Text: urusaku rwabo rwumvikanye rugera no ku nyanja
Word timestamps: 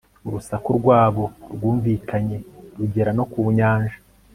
urusaku 0.27 0.69
rwabo 0.79 1.23
rwumvikanye 1.53 2.37
rugera 2.77 3.11
no 3.17 3.23
ku 3.31 3.39
nyanja 3.57 3.95